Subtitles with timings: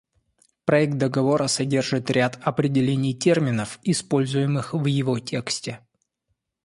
[0.65, 5.81] Проект договора содержит ряд определений терминов, используемых в его тексте.